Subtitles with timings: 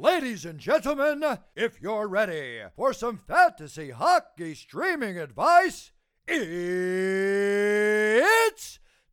[0.00, 1.22] Ladies and gentlemen,
[1.54, 5.92] if you're ready for some fantasy hockey streaming advice,
[6.26, 7.18] it's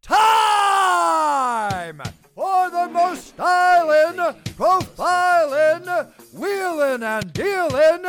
[0.01, 2.01] time
[2.33, 4.15] for the most styling,
[4.55, 8.05] profiling, wheeling and dealing,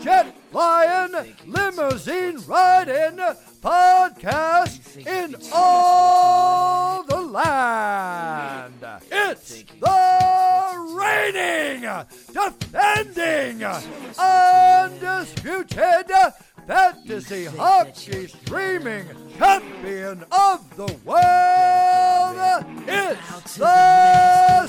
[0.00, 3.18] jet flying, limousine riding
[3.60, 8.84] podcast in all the land.
[9.10, 11.88] It's the reigning,
[12.32, 13.64] defending,
[14.18, 16.12] undisputed
[16.66, 19.06] fantasy hockey streaming
[19.38, 22.64] champion of the world.
[22.86, 24.66] It's the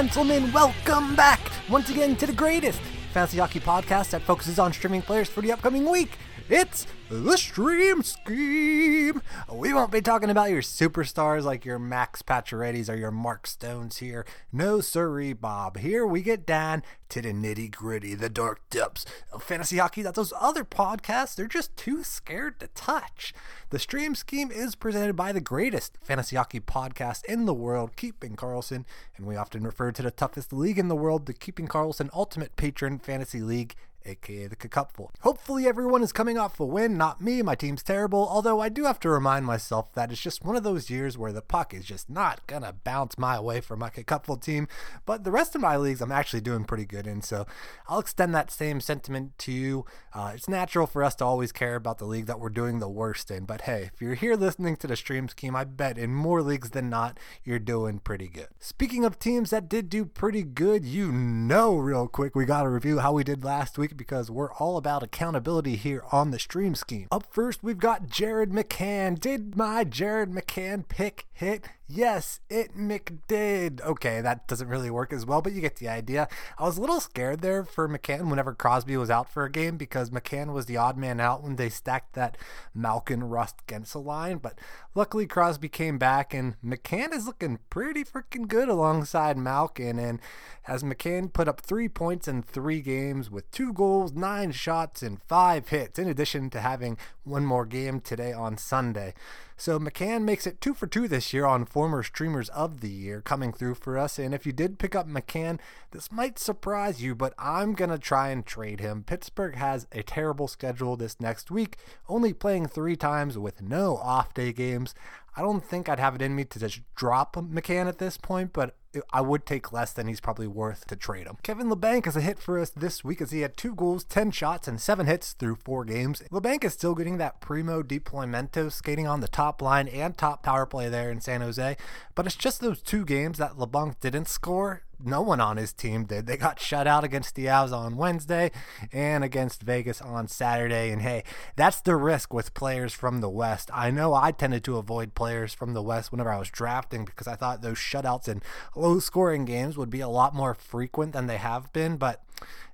[0.00, 2.80] gentlemen, welcome back once again to the greatest
[3.12, 6.16] fantasy hockey podcast that focuses on streaming players for the upcoming week.
[6.48, 9.20] It's the Stream Scheme.
[9.52, 13.96] We won't be talking about your superstars like your Max Pacioretty's or your Mark Stones
[13.96, 14.24] here.
[14.52, 15.78] No sirree, Bob.
[15.78, 20.14] Here we get down to the nitty gritty, the dark depths of fantasy hockey that
[20.14, 23.34] those other podcasts they're just too scared to touch.
[23.70, 28.36] The Stream Scheme is presented by the greatest fantasy hockey podcast in the world, Keeping
[28.36, 28.84] Karlsson,
[29.16, 32.54] and we often refer to the toughest league in the world, the Keeping Karlsson Ultimate
[32.54, 35.10] Patron Fantasy League aka the Cupful.
[35.20, 36.96] Hopefully, everyone is coming off a win.
[37.00, 38.28] Not me, my team's terrible.
[38.28, 41.32] Although I do have to remind myself that it's just one of those years where
[41.32, 44.68] the puck is just not gonna bounce my way for my Cupful team.
[45.06, 47.22] But the rest of my leagues, I'm actually doing pretty good in.
[47.22, 47.46] So
[47.88, 49.86] I'll extend that same sentiment to you.
[50.12, 52.88] Uh, it's natural for us to always care about the league that we're doing the
[52.88, 53.46] worst in.
[53.46, 56.68] But hey, if you're here listening to the stream scheme, I bet in more leagues
[56.68, 58.48] than not, you're doing pretty good.
[58.58, 62.68] Speaking of teams that did do pretty good, you know, real quick, we got to
[62.68, 66.74] review how we did last week because we're all about accountability here on the stream
[66.74, 66.89] scheme.
[67.10, 69.18] Up first, we've got Jared McCann.
[69.18, 71.68] Did my Jared McCann pick hit?
[71.92, 73.80] Yes, it McDid.
[73.80, 76.28] Okay, that doesn't really work as well, but you get the idea.
[76.56, 79.76] I was a little scared there for McCann whenever Crosby was out for a game
[79.76, 82.38] because McCann was the odd man out when they stacked that
[82.72, 84.56] Malkin Rust Guentzel line, but
[84.94, 89.98] luckily Crosby came back and McCann is looking pretty freaking good alongside Malkin.
[89.98, 90.20] And
[90.68, 95.20] as McCann put up three points in three games with two goals, nine shots, and
[95.24, 99.12] five hits, in addition to having one more game today on Sunday.
[99.60, 103.20] So McCann makes it two for two this year on former streamers of the year
[103.20, 104.18] coming through for us.
[104.18, 105.58] And if you did pick up McCann,
[105.90, 109.04] this might surprise you, but I'm going to try and trade him.
[109.04, 111.76] Pittsburgh has a terrible schedule this next week,
[112.08, 114.94] only playing three times with no off day games.
[115.36, 118.52] I don't think I'd have it in me to just drop McCann at this point,
[118.52, 118.76] but
[119.12, 121.38] I would take less than he's probably worth to trade him.
[121.42, 124.32] Kevin Labanc is a hit for us this week as he had two goals, 10
[124.32, 126.22] shots, and 7 hits through 4 games.
[126.32, 130.66] Labanc is still getting that primo deploymento skating on the top line and top power
[130.66, 131.76] play there in San Jose,
[132.14, 136.04] but it's just those two games that Labanc didn't score no one on his team
[136.04, 136.26] did.
[136.26, 138.50] They got shut out against the Avs on Wednesday
[138.92, 140.90] and against Vegas on Saturday.
[140.90, 141.24] And hey,
[141.56, 143.70] that's the risk with players from the West.
[143.72, 147.26] I know I tended to avoid players from the West whenever I was drafting because
[147.26, 148.42] I thought those shutouts and
[148.74, 151.96] low scoring games would be a lot more frequent than they have been.
[151.96, 152.22] But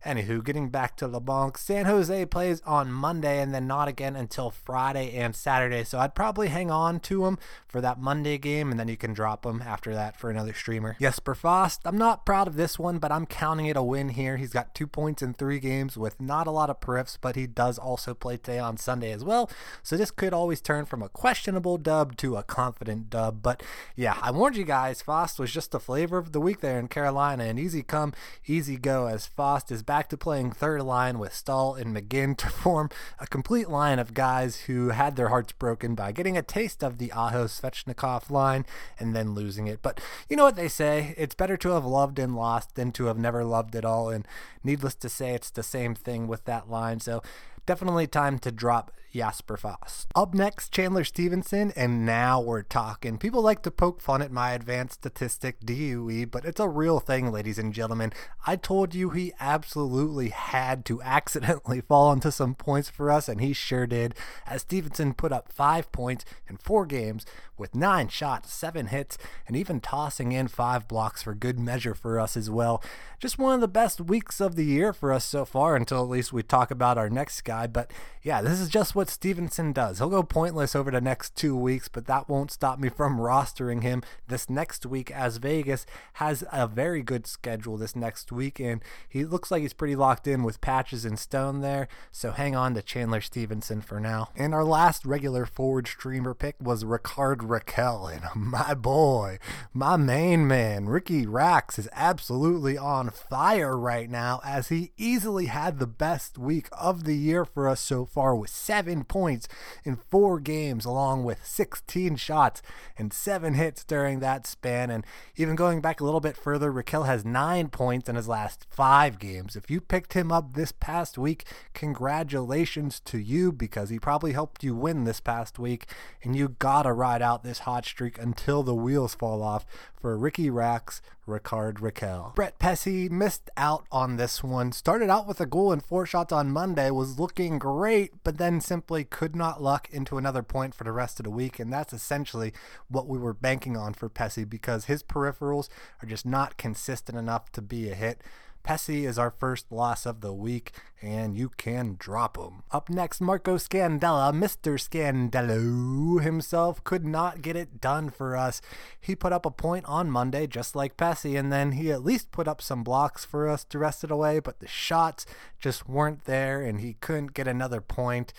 [0.04, 4.50] Anywho, getting back to Labanc, San Jose plays on Monday and then not again until
[4.50, 5.82] Friday and Saturday.
[5.82, 9.12] So I'd probably hang on to him for that Monday game and then you can
[9.12, 10.96] drop him after that for another streamer.
[11.00, 14.36] Jesper Fast, I'm not proud of this one, but I'm counting it a win here.
[14.36, 17.48] He's got two points in three games with not a lot of periffs, but he
[17.48, 19.50] does also play today on Sunday as well.
[19.82, 23.42] So this could always turn from a questionable dub to a confident dub.
[23.42, 23.60] But
[23.96, 26.86] yeah, I warned you guys, Fast was just the flavor of the week there in
[26.86, 27.42] Carolina.
[27.44, 28.12] And easy come,
[28.46, 32.36] easy go as Fast is back back to playing third line with Stahl and McGinn
[32.36, 36.42] to form a complete line of guys who had their hearts broken by getting a
[36.42, 38.66] taste of the Aho Svechnikov line
[39.00, 39.80] and then losing it.
[39.80, 43.06] But you know what they say it's better to have loved and lost than to
[43.06, 44.10] have never loved at all.
[44.10, 44.28] And
[44.62, 47.00] needless to say, it's the same thing with that line.
[47.00, 47.22] So
[47.66, 50.08] definitely time to drop Jesper Fast.
[50.14, 53.16] Up next, Chandler Stephenson, and now we're talking.
[53.16, 57.32] People like to poke fun at my advanced statistic DOE, but it's a real thing,
[57.32, 58.12] ladies and gentlemen.
[58.46, 63.40] I told you he absolutely had to accidentally fall into some points for us, and
[63.40, 64.14] he sure did,
[64.46, 67.24] as Stephenson put up five points in four games
[67.56, 69.16] with nine shots, seven hits,
[69.46, 72.82] and even tossing in five blocks for good measure for us as well.
[73.18, 76.10] Just one of the best weeks of the year for us so far until at
[76.10, 77.55] least we talk about our next guy.
[77.72, 77.90] But
[78.22, 79.98] yeah, this is just what Stephenson does.
[79.98, 83.84] He'll go pointless over the next two weeks, but that won't stop me from rostering
[83.84, 88.58] him this next week as Vegas has a very good schedule this next week.
[88.58, 91.86] And he looks like he's pretty locked in with patches and stone there.
[92.10, 94.30] So hang on to Chandler Stephenson for now.
[94.34, 98.12] And our last regular forward streamer pick was Rickard Rakell.
[98.12, 99.38] And my boy,
[99.72, 105.78] my main man, Ricky Rax, is absolutely on fire right now as he easily had
[105.78, 109.48] the best week of the year for us so far with seven points
[109.84, 112.62] in four games, along with 16 shots
[112.98, 114.90] and seven hits during that span.
[114.90, 115.04] And
[115.36, 119.18] even going back a little bit further, Rakell has nine points in his last five
[119.18, 119.56] games.
[119.56, 121.44] If you picked him up this past week,
[121.74, 125.86] congratulations to you because he probably helped you win this past week.
[126.22, 129.64] And you gotta ride out this hot streak until the wheels fall off
[130.00, 132.34] for Ricky Rax, Rickard Rakell.
[132.34, 134.72] Brett Pesce missed out on this one.
[134.72, 138.60] Started out with a goal and four shots on Monday, was looking great, but then
[138.60, 141.58] simply could not luck into another point for the rest of the week.
[141.58, 142.52] And that's essentially
[142.88, 145.68] what we were banking on for Pesce because his peripherals
[146.02, 148.22] are just not consistent enough to be a hit.
[148.66, 152.64] Pesce is our first loss of the week, and you can drop him.
[152.72, 154.74] Up next, Marco Scandella, Mr.
[154.76, 158.60] Scandello himself, could not get it done for us.
[159.00, 162.32] He put up a point on Monday, just like Pesce, and then he at least
[162.32, 165.26] put up some blocks for us to rest it away, but the shots
[165.60, 168.32] just weren't there, and he couldn't get another point.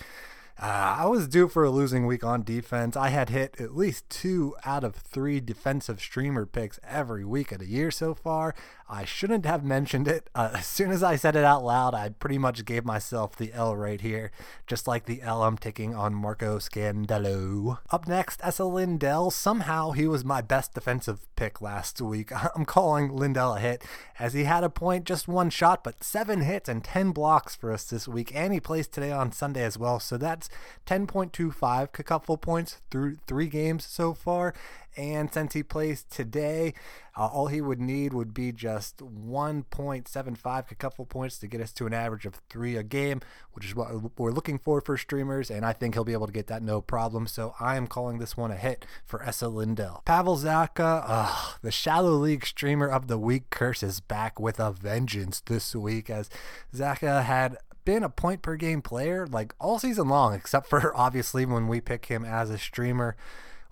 [0.59, 2.97] Uh, I was due for a losing week on defense.
[2.97, 7.59] I had hit at least two out of three defensive streamer picks every week of
[7.59, 8.55] the year so far.
[8.89, 10.29] I shouldn't have mentioned it.
[10.33, 13.51] Uh, as soon as I said it out loud, I pretty much gave myself the
[13.53, 14.31] L right here,
[14.65, 17.79] just like the L I'm taking on Marco Scandella.
[17.91, 19.31] Up next, Esa Lindell.
[19.31, 22.31] Somehow he was my best defensive pick last week.
[22.55, 23.83] I'm calling Lindell a hit,
[24.19, 27.71] as he had a point, just one shot, but seven hits and 10 blocks for
[27.71, 29.99] us this week, and he plays today on Sunday as well.
[29.99, 30.49] So that's
[30.85, 34.53] 10.25 couple points through three games so far.
[34.97, 36.73] And since he plays today,
[37.15, 41.85] uh, all he would need would be just 1.75 couple points to get us to
[41.85, 43.21] an average of three a game,
[43.53, 45.51] which is what we're looking for for streamers.
[45.51, 47.27] And I think he'll be able to get that no problem.
[47.27, 50.01] So I am calling this one a hit for Esa Lindell.
[50.05, 54.71] Pavel Zacha, uh, the shallow league streamer of the week curse is back with a
[54.71, 56.29] vengeance this week as
[56.73, 61.45] Zacha had been a point per game player like all season long, except for obviously
[61.45, 63.15] when we pick him as a streamer.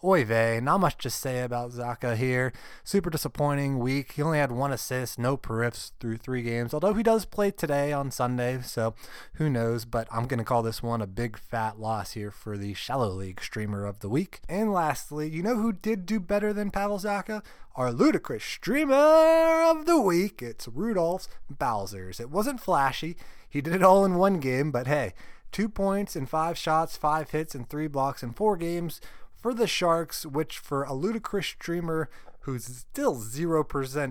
[0.06, 2.54] Oy vey, not much to say about Zacha here.
[2.84, 4.12] Super disappointing week.
[4.12, 7.92] He only had one assist, no periffs through three games, although he does play today
[7.92, 8.94] on Sunday, so
[9.34, 9.84] who knows.
[9.84, 13.10] But I'm going to call this one a big fat loss here for the Shallow
[13.10, 14.42] League streamer of the week.
[14.48, 17.42] And lastly, you know who did do better than Pavel Zacha?
[17.76, 20.40] Our ludicrous streamer of the week.
[20.44, 22.20] It's Rudolfs Balcers.
[22.20, 23.18] It wasn't flashy.
[23.50, 25.14] He did it all in one game, but hey,
[25.52, 29.02] two points and five shots, five hits, and three blocks in four games
[29.46, 32.10] for the Sharks, which for a ludicrous streamer
[32.46, 33.66] who's still 0%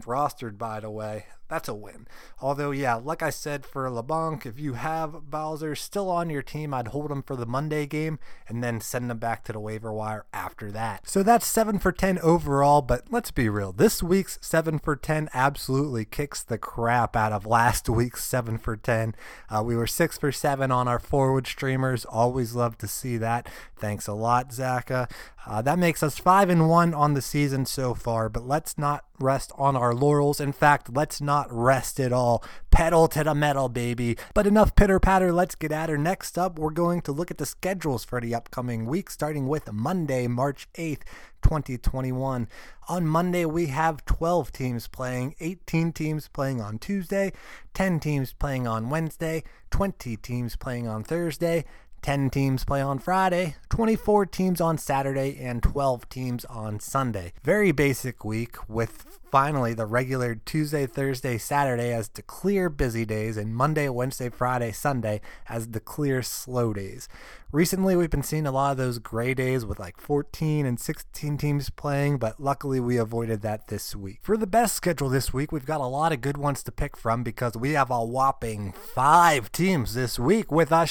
[0.05, 2.09] rostered, by the way, that's a win.
[2.41, 6.73] Although, yeah, like I said for Labanc, if you have Bowser still on your team,
[6.73, 9.93] I'd hold him for the Monday game and then send him back to the waiver
[9.93, 11.09] wire after that.
[11.09, 13.73] So that's 7 for 10 overall, but let's be real.
[13.73, 18.77] This week's 7 for 10 absolutely kicks the crap out of last week's 7 for
[18.77, 19.15] 10.
[19.51, 22.05] Uh, we were 6 for 7 on our forward streamers.
[22.07, 23.49] Always love to see that.
[23.77, 25.11] Thanks a lot, Zacha.
[25.47, 29.05] Uh, that makes us 5 and 1 on the season so far, but let's not
[29.19, 30.41] rest on our laurels.
[30.41, 32.45] In fact, let's not rest at all.
[32.71, 34.17] Pedal to the metal, baby.
[34.35, 35.99] But enough pitter patter, let's get at her.
[35.99, 39.73] Next up, we're going to look at the schedules for the upcoming week, starting with
[39.73, 41.03] Monday, March 8th.
[41.45, 42.49] 2021.
[42.89, 47.33] On Monday, we have 12 teams playing, 18 teams playing on Tuesday,
[47.75, 51.65] 10 teams playing on Wednesday, 20 teams playing on Thursday,
[52.05, 57.33] 10 teams play on Friday, 24 teams on Saturday, and 12 teams on Sunday.
[57.43, 63.37] Very basic week with finally the regular Tuesday, Thursday, Saturday as the clear busy days,
[63.37, 67.09] and Monday, Wednesday, Friday, Sunday as the clear slow days.
[67.51, 71.37] Recently, we've been seeing a lot of those gray days with like 14 and 16
[71.37, 74.21] teams playing, but luckily we avoided that this week.
[74.23, 76.97] For the best schedule this week, we've got a lot of good ones to pick
[76.97, 80.87] from because we have a whopping five teams this week with a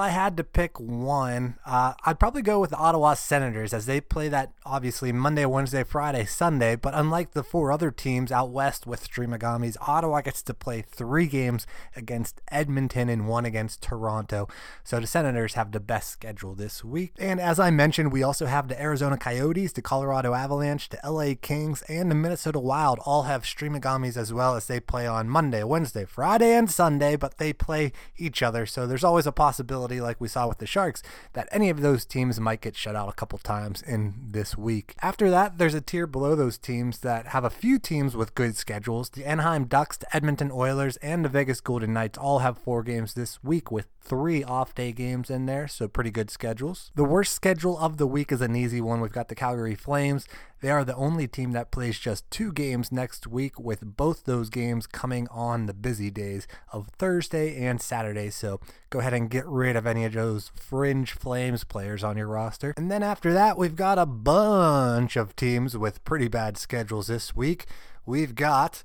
[0.00, 4.00] I had to pick one, uh, I'd probably go with the Ottawa Senators as they
[4.00, 6.76] play that obviously Monday, Wednesday, Friday, Sunday.
[6.76, 11.26] But unlike the four other teams out west with Streamagamis, Ottawa gets to play three
[11.26, 14.48] games against Edmonton and one against Toronto.
[14.84, 17.12] So the Senators have the best schedule this week.
[17.18, 21.34] And as I mentioned, we also have the Arizona Coyotes, the Colorado Avalanche, the LA
[21.40, 25.62] Kings, and the Minnesota Wild all have Streamagamis as well as they play on Monday,
[25.64, 28.66] Wednesday, Friday, and Sunday, but they play each other.
[28.66, 32.04] So there's always a possibility, like we saw with the Sharks, that any of those
[32.04, 34.94] teams might get shut out a couple times in this week.
[35.00, 38.56] After that, there's a tier below those teams that have a few teams with good
[38.56, 39.08] schedules.
[39.08, 43.14] The Anaheim Ducks, the Edmonton Oilers, and the Vegas Golden Knights all have four games
[43.14, 46.90] this week with three off day games in there, so pretty good schedules.
[46.94, 49.00] The worst schedule of the week is an easy one.
[49.00, 50.26] We've got the Calgary Flames.
[50.60, 54.50] They are the only team that plays just two games next week, with both those
[54.50, 58.30] games coming on the busy days of Thursday and Saturday.
[58.30, 62.26] So go ahead and get rid of any of those fringe Flames players on your
[62.26, 62.74] roster.
[62.76, 67.34] And then after that, we've got a bunch of teams with pretty bad schedules this
[67.34, 67.66] week.
[68.04, 68.82] We've got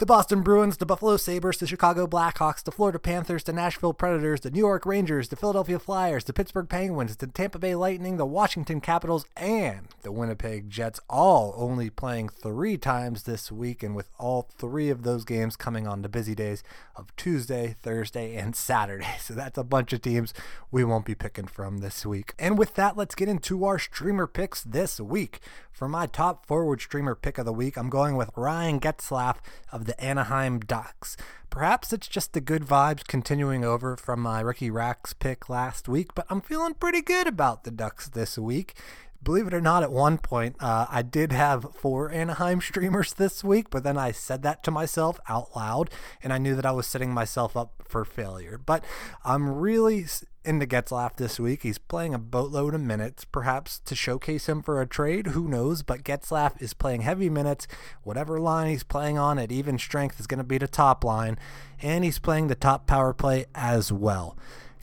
[0.00, 4.40] the Boston Bruins, the Buffalo Sabres, the Chicago Blackhawks, the Florida Panthers, the Nashville Predators,
[4.40, 8.24] the New York Rangers, the Philadelphia Flyers, the Pittsburgh Penguins, the Tampa Bay Lightning, the
[8.24, 14.08] Washington Capitals, and the Winnipeg Jets, all only playing three times this week, and with
[14.18, 16.62] all three of those games coming on the busy days
[16.96, 19.06] of Tuesday, Thursday, and Saturday.
[19.20, 20.34] So that's a bunch of teams
[20.72, 22.32] we won't be picking from this week.
[22.38, 25.40] And with that, let's get into our streamer picks this week.
[25.70, 29.36] For my top forward streamer pick of the week, I'm going with Ryan Getzlaf
[29.72, 31.16] of the Anaheim Ducks.
[31.48, 36.14] Perhaps it's just the good vibes continuing over from my Ricky Rax pick last week,
[36.14, 38.74] but I'm feeling pretty good about the Ducks this week.
[39.22, 43.44] Believe it or not, at one point, uh, I did have four Anaheim streamers this
[43.44, 45.90] week, but then I said that to myself out loud,
[46.22, 48.58] and I knew that I was setting myself up for failure.
[48.58, 48.84] But
[49.24, 50.06] I'm really
[50.44, 51.62] into Getzlaf this week.
[51.62, 55.28] He's playing a boatload of minutes, perhaps to showcase him for a trade.
[55.28, 55.82] Who knows?
[55.82, 57.66] But Getzlaf is playing heavy minutes.
[58.02, 61.38] Whatever line he's playing on at even strength is going to be the top line,
[61.82, 64.36] and he's playing the top power play as well.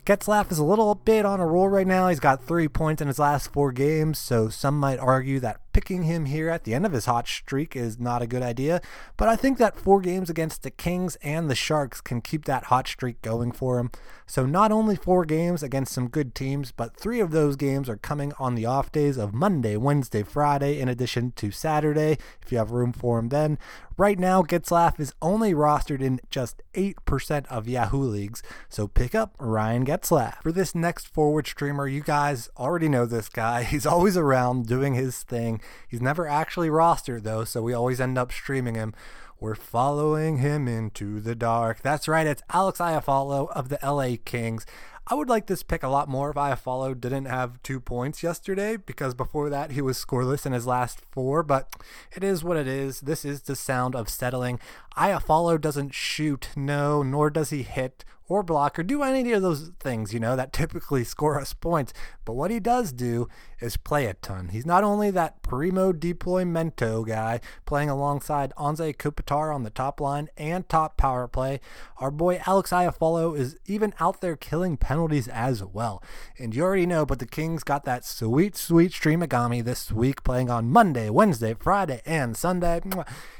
[0.07, 2.07] Getzlaf is a little bit on a roll right now.
[2.07, 6.01] He's got three points in his last four games, so some might argue that picking
[6.01, 8.81] him here at the end of his hot streak is not a good idea.
[9.15, 12.63] But I think that four games against the Kings and the Sharks can keep that
[12.63, 13.91] hot streak going for him.
[14.25, 17.95] So not only four games against some good teams, but three of those games are
[17.95, 22.57] coming on the off days of Monday, Wednesday, Friday, in addition to Saturday, if you
[22.57, 23.59] have room for him then.
[23.99, 29.33] Right now, Getzlaf is only rostered in just 8% of Yahoo leagues, so pick up
[29.39, 30.43] Ryan Getzlaf.
[30.43, 33.63] For this next forward streamer, you guys already know this guy.
[33.77, 35.61] He's always around doing his thing.
[35.87, 38.93] He's never actually rostered though, so we always end up streaming him.
[39.39, 41.81] We're following him into the dark.
[41.81, 44.65] That's right, it's Alex Iafallo of the LA Kings.
[45.09, 48.75] I would like this pick a lot more if Iafallo didn't have two points yesterday
[48.75, 51.73] because before that he was scoreless in his last four, but
[52.13, 52.99] it is what it is.
[52.99, 54.59] This is the sound of settling.
[54.97, 59.71] Iafallo doesn't shoot, no, nor does he hit or block or do any of those
[59.79, 61.93] things, you know, that typically score us points.
[62.25, 63.29] But what he does do
[63.61, 64.49] is play a ton.
[64.49, 70.27] He's not only that primo deploymento guy playing alongside Anze Kopitar on the top line
[70.35, 71.61] and top power play.
[71.99, 74.96] Our boy Alex Iafallo is even out there killing penalties
[75.27, 76.03] as well.
[76.39, 80.49] And you already know, but the Kings got that sweet, sweet streamagami this week playing
[80.49, 82.81] on Monday, Wednesday, Friday, and Sunday.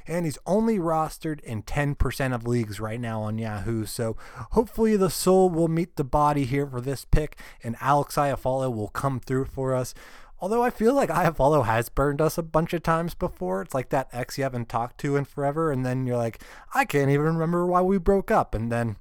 [0.05, 3.85] And he's only rostered in 10% of leagues right now on Yahoo.
[3.85, 4.15] So
[4.51, 8.89] hopefully the soul will meet the body here for this pick, and Alex Iafallo will
[8.89, 9.93] come through for us.
[10.39, 13.63] Although I feel like Iafallo has burned us a bunch of times before.
[13.63, 16.43] It's like that ex you haven't talked to in forever, and then you're like,
[16.75, 18.97] I can't even remember why we broke up, and then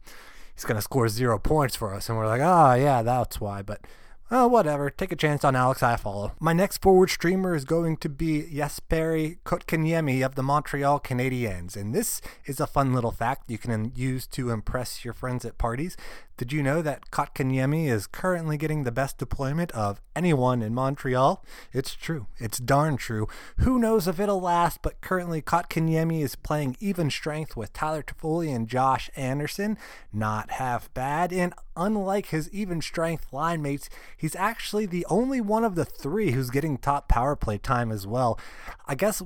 [0.57, 3.63] he's gonna score zero points for us, and we're like, ah, oh, yeah, that's why.
[3.63, 3.81] But
[4.29, 4.91] Oh, whatever.
[4.91, 6.33] Take a chance on Alex Iafallo.
[6.41, 11.77] My next forward streamer is going to be Jesperi Kotkaniemi of the Montreal Canadiens.
[11.77, 15.59] And this is a fun little fact you can use to impress your friends at
[15.59, 15.97] parties.
[16.37, 21.43] Did you know that Kotkaniemi is currently getting the best deployment of anyone in Montreal?
[21.73, 22.27] It's true.
[22.37, 23.27] It's darn true.
[23.61, 28.55] Who knows if it'll last, but currently Kotkaniemi is playing even strength with Tyler Toffoli
[28.55, 29.79] and Josh Anderson.
[30.13, 31.33] Not half bad.
[31.33, 36.33] And unlike his even strength line mates, he's actually the only one of the three
[36.33, 38.39] who's getting top power play time as well.
[38.87, 39.23] I guess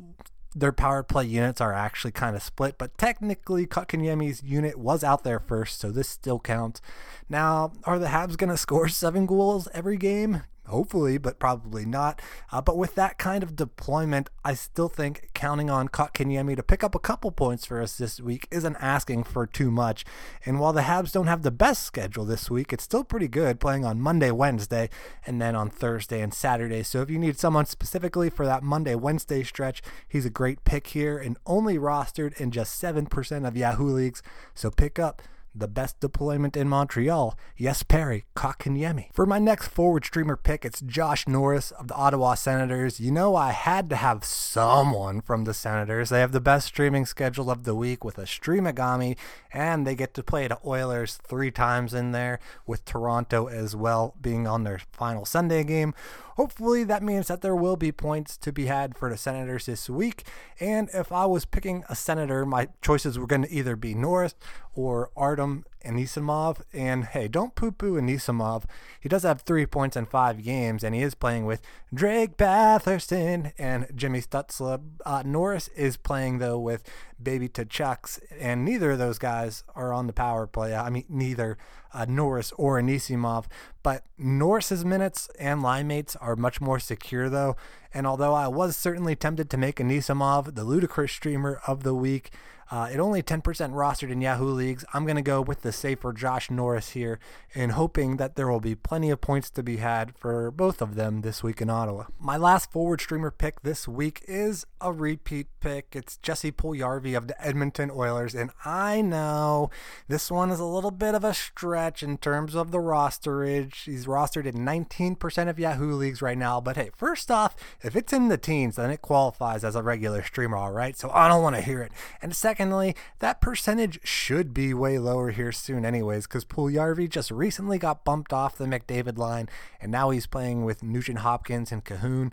[0.55, 5.25] their power play units are actually kind of split, but technically Kotkaniemi's unit was out
[5.25, 6.81] there first, so this still counts.
[7.29, 10.43] Now, are the Habs going to score seven goals every game?
[10.71, 12.21] Hopefully, but probably not.
[12.51, 16.83] Uh, but with that kind of deployment, I still think counting on Kotkaniemi to pick
[16.83, 20.05] up a couple points for us this week isn't asking for too much.
[20.45, 23.61] And while the Habs don't have the best schedule this week, it's still pretty good
[23.61, 24.89] playing on Monday, Wednesday,
[25.27, 26.83] and then on Thursday and Saturday.
[26.83, 30.89] So if you need someone specifically for that Monday, Wednesday stretch, he's a great pick
[30.89, 34.23] here and only rostered in just 7% of Yahoo leagues.
[34.55, 35.23] So pick up
[35.55, 39.07] the best deployment in Montreal, Jesperi Kotkaniemi.
[39.13, 43.01] For my next forward streamer pick, it's Josh Norris of the Ottawa Senators.
[43.01, 46.11] You know, I had to have someone from the Senators.
[46.11, 49.17] They have the best streaming schedule of the week with a Streamagami,
[49.53, 54.15] and they get to play the Oilers three times in there, with Toronto as well
[54.21, 55.95] being on their final Sunday game.
[56.41, 59.91] Hopefully, that means that there will be points to be had for the Senators this
[59.91, 60.25] week.
[60.59, 64.35] And if I was picking a Senator, my choices were going to either be Norris
[64.75, 66.63] or Artem Anisimov.
[66.73, 68.65] And hey, don't poo poo Anisimov.
[68.99, 71.61] He does have three points in five games, and he is playing with
[71.93, 74.81] Drake Batherson and Jimmy Stützle.
[75.05, 76.85] Uh, Norris is playing, though, with
[77.23, 80.75] Baby Tkachuk, and neither of those guys are on the power play.
[80.75, 81.59] I mean, neither
[81.93, 83.47] uh, Norris or Anisimov.
[83.83, 87.57] But Norris's minutes and line mates are much more secure, though.
[87.93, 92.31] And although I was certainly tempted to make Anisimov the ludicrous streamer of the week,
[92.71, 96.13] uh, at only 10% rostered in Yahoo leagues, I'm going to go with the safer
[96.13, 97.19] Josh Norris here
[97.55, 100.95] and hoping that there will be plenty of points to be had for both of
[100.95, 102.05] them this week in Ottawa.
[102.19, 105.97] My last forward streamer pick this week is a repeat pick.
[105.97, 109.71] It's Jesse Puljujarvi of the Edmonton Oilers, and I know
[110.07, 113.85] this one is a little bit of a stretch in terms of the rosterage.
[113.85, 118.13] He's rostered in 19% of Yahoo leagues right now, but hey, first off, if it's
[118.13, 120.97] in the teens, then it qualifies as a regular streamer, all right?
[120.97, 121.91] So I don't want to hear it.
[122.23, 127.79] And secondly, that percentage should be way lower here soon, anyways, because Puljujarvi just recently
[127.79, 129.49] got bumped off the McDavid line,
[129.81, 132.33] and now he's playing with Nugent Hopkins and Kahun.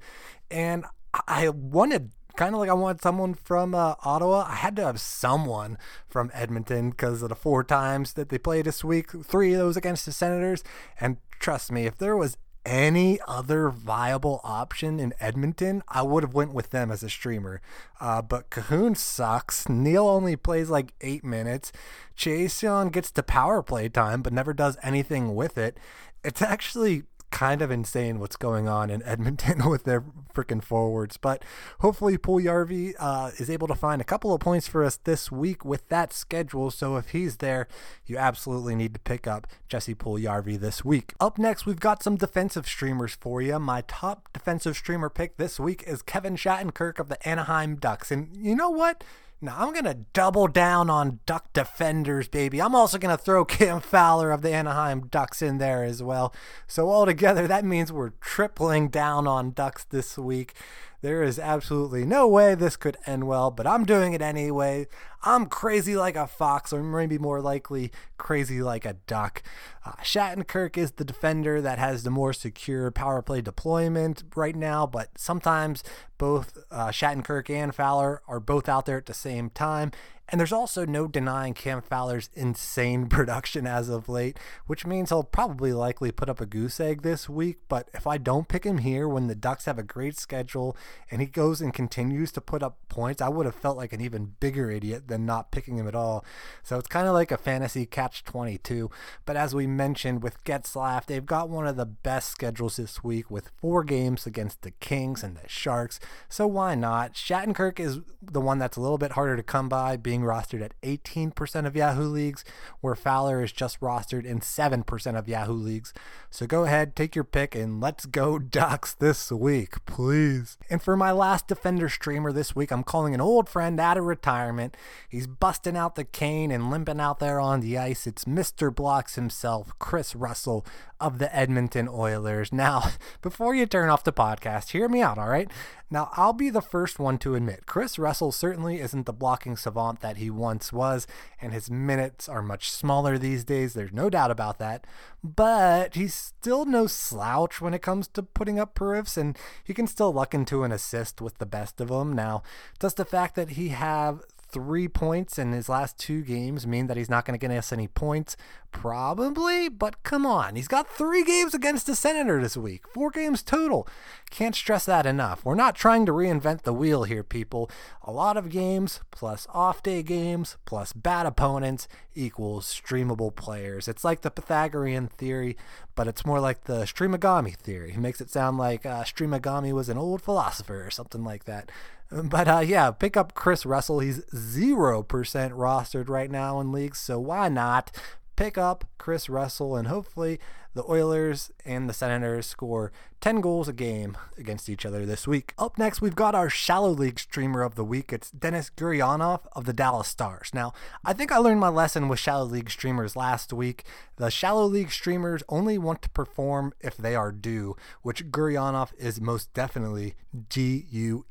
[0.51, 0.83] And
[1.29, 4.45] I wanted kind of like I want someone from uh, Ottawa.
[4.49, 5.77] I had to have someone
[6.09, 9.77] from Edmonton because of the four times that they played this week, three of those
[9.77, 10.61] against the Senators.
[10.99, 16.33] And trust me, if there was any other viable option in Edmonton, I would have
[16.33, 17.61] went with them as a streamer.
[17.99, 19.69] Uh, but Kahun sucks.
[19.69, 21.71] Neal only plays like eight minutes.
[22.15, 25.79] Chiasson gets to power play time, but never does anything with it.
[26.23, 30.03] It's actually kind of insane what's going on in Edmonton with their
[30.33, 31.17] freaking forwards.
[31.17, 31.43] But
[31.79, 35.65] hopefully, Puljujarvi uh, is able to find a couple of points for us this week
[35.65, 36.71] with that schedule.
[36.71, 37.67] So if he's there,
[38.05, 41.13] you absolutely need to pick up Jesse Puljujarvi this week.
[41.19, 43.59] Up next, we've got some defensive streamers for you.
[43.59, 48.11] My top defensive streamer pick this week is Kevin Shattenkirk of the Anaheim Ducks.
[48.11, 49.03] And you know what?
[49.39, 52.59] Now I'm going to double down on Duck defenders, baby.
[52.59, 56.33] I'm also going to throw Cam Fowler of the Anaheim Ducks in there as well.
[56.65, 60.55] So altogether, that means we're tripling down on Ducks this week.
[61.01, 64.87] There is absolutely no way this could end well, but I'm doing it anyway.
[65.27, 69.43] I'm crazy like a fox, or maybe more likely, crazy like a duck.
[69.85, 74.87] Uh, Shattenkirk is the defender that has the more secure power play deployment right now,
[74.87, 75.83] but sometimes
[76.17, 79.91] both uh, Shattenkirk and Fowler are both out there at the same time,
[80.29, 85.23] and there's also no denying Cam Fowler's insane production as of late, which means he'll
[85.23, 87.59] probably likely put up a goose egg this week.
[87.69, 90.75] But if I don't pick him here when the Ducks have a great schedule
[91.09, 94.01] and he goes and continues to put up points, I would have felt like an
[94.01, 96.25] even bigger idiot than not picking him at all.
[96.63, 98.89] So it's kind of like a fantasy catch 22.
[99.25, 103.29] But as we mentioned with Getzlaf, they've got one of the best schedules this week
[103.31, 105.99] with four games against the Kings and the Sharks.
[106.29, 107.13] So why not?
[107.13, 110.79] Shattenkirk is the one that's a little bit harder to come by, being rostered at
[110.81, 112.43] 18% of Yahoo leagues,
[112.81, 115.93] where Fowler is just rostered in 7% of Yahoo leagues.
[116.29, 120.57] So go ahead, take your pick, and let's go Ducks this week, please.
[120.69, 124.05] And for my last Defender streamer this week, I'm calling an old friend out of
[124.05, 124.75] retirement.
[125.09, 128.07] He's busting out the cane and limping out there on the ice.
[128.07, 128.73] It's Mr.
[128.73, 130.65] Blocks himself, Kris Russell
[130.99, 132.51] of the Edmonton Oilers.
[132.51, 135.49] Now, before you turn off the podcast, hear me out, all right?
[135.89, 140.01] Now, I'll be the first one to admit Kris Russell certainly isn't the blocking savant
[140.01, 141.07] that he once was,
[141.41, 143.73] and his minutes are much smaller these days.
[143.73, 144.85] There's no doubt about that.
[145.23, 149.87] But he's still no slouch when it comes to putting up perfs, and he can
[149.87, 152.13] still luck into an assist with the best of them.
[152.13, 152.43] Now,
[152.79, 156.97] just the fact that he have three points in his last two games mean that
[156.97, 158.35] he's not going to get us any points?
[158.71, 160.55] Probably, but come on.
[160.55, 163.87] He's got three games against the Senator this week, four games total.
[164.29, 165.43] Can't stress that enough.
[165.43, 167.71] We're not trying to reinvent the wheel here, people.
[168.03, 173.87] A lot of games plus off day games plus bad opponents equals streamable players.
[173.87, 175.57] It's like the Pythagorean theory,
[175.95, 177.93] but it's more like the Streamagami theory.
[177.93, 181.71] It makes it sound like uh, Streamagami was an old philosopher or something like that.
[182.09, 183.99] But uh, yeah, pick up Kris Russell.
[183.99, 187.91] He's 0% rostered right now in leagues, so why not
[188.35, 190.39] pick up Kris Russell and hopefully
[190.77, 195.55] the Oilers and the Senators score 10 goals a game against each other this week.
[195.57, 198.13] Up next, we've got our Shallow League streamer of the week.
[198.13, 200.51] It's Denis Gurianov of the Dallas Stars.
[200.53, 203.85] Now, I think I learned my lesson with Shallow League streamers last week.
[204.17, 209.19] The Shallow League streamers only want to perform if they are due, which Gurianov is
[209.19, 210.13] most definitely
[210.49, 211.25] DUE.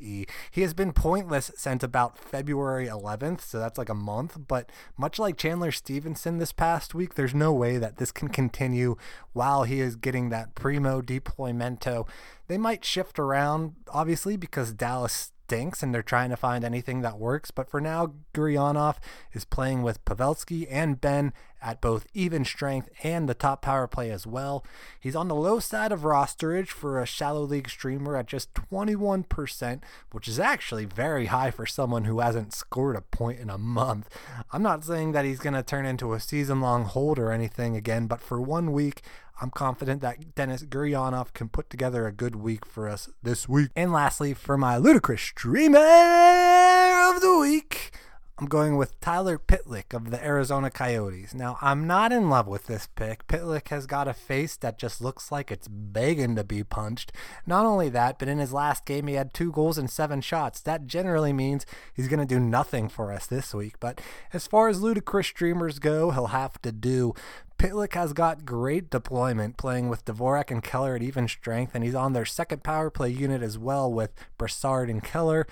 [0.51, 5.21] He has been pointless since about February 11th, so that's like a month, but much
[5.21, 8.97] like Chandler Stephenson this past week, there's no way that this can continue
[9.37, 12.09] while he is getting that primo deploymento.
[12.49, 17.19] They might shift around, obviously, because Dallas stinks and they're trying to find anything that
[17.19, 17.51] works.
[17.51, 18.97] But for now, Gurianov
[19.33, 24.11] is playing with Pavelski and Benn at both even strength and the top power play
[24.11, 24.65] as well.
[25.01, 29.83] He's on the low side of rosterage for a shallow league streamer at just 21%,
[30.13, 34.09] which is actually very high for someone who hasn't scored a point in a month.
[34.53, 37.77] I'm not saying that he's going to turn into a season long hold or anything
[37.77, 39.03] again, but for one week,
[39.41, 43.71] I'm confident that Denis Gurianov can put together a good week for us this week.
[43.77, 47.93] And lastly, for my ludicrous streamer of the week,
[48.39, 51.33] I'm going with Tyler Pitlick of the Arizona Coyotes.
[51.33, 53.27] Now, I'm not in love with this pick.
[53.29, 57.13] Pitlick has got a face that just looks like it's begging to be punched.
[57.47, 60.61] Not only that, but in his last game, he had two goals and seven shots.
[60.61, 63.81] That generally means he's going to do nothing for us this week.
[63.81, 64.03] But
[64.35, 67.15] as far as ludicrous streamers go, he'll have to do
[67.59, 71.95] Pitlick has got great deployment playing with Dvorak and Keller at even strength, and he's
[71.95, 75.47] on their second power play unit as well with Brassard and Keller.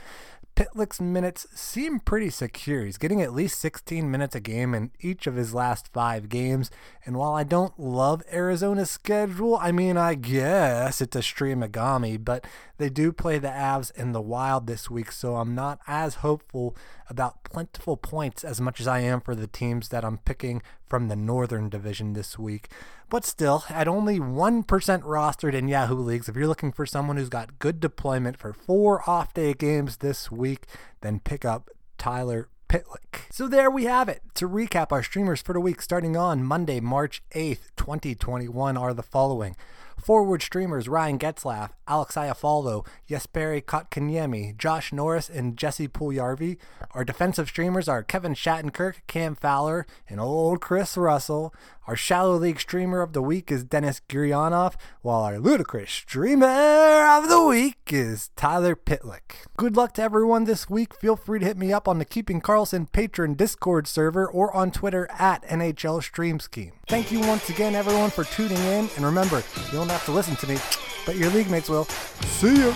[0.57, 2.85] Pitlick's minutes seem pretty secure.
[2.85, 6.71] He's getting at least 16 minutes a game in each of his last five games.
[7.05, 12.47] And while I don't love Arizona's schedule, I mean, I guess it's a streamagami, but
[12.79, 16.77] they do play the Avs in the Wild this week, so I'm not as hopeful
[17.09, 21.09] about plentiful points as much as I am for the teams that I'm picking from
[21.09, 22.69] the Northern Division this week.
[23.11, 27.29] But still, at only 1% rostered in Yahoo Leagues, if you're looking for someone who's
[27.29, 30.67] got good deployment for four off day games this week,
[31.01, 33.31] then pick up Tyler Pitlick.
[33.31, 34.23] So there we have it.
[34.35, 39.03] To recap, our streamers for the week starting on Monday, March 8th, 2021 are the
[39.03, 39.55] following.
[40.03, 46.59] Forward streamers Ryan Getzlaf, Alex Iafallo, Jesperi Kotkaniemi, Josh Norris, and Jesse Puljujarvi.
[46.93, 51.55] Our defensive streamers are Kevin Shattenkirk, Cam Fowler, and old Kris Russell.
[51.87, 57.29] Our shallow league streamer of the week is Denis Gurianov, while our ludicrous streamer of
[57.29, 59.47] the week is Tyler Pitlick.
[59.59, 60.95] Good luck to everyone this week.
[60.95, 64.71] Feel free to hit me up on the Keeping Karlsson patron Discord server or on
[64.71, 66.73] Twitter at NHL Stream Scheme.
[66.87, 68.89] Thank you once again, everyone, for tuning in.
[68.97, 70.59] And remember, you don't have to listen to me,
[71.07, 71.85] but your league mates will.
[71.85, 72.75] See you.